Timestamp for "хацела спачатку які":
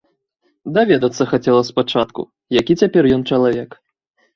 1.35-2.81